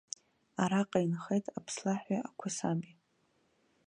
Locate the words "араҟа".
0.61-0.99